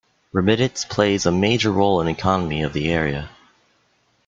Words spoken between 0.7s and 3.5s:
plays a major role in economy of the area.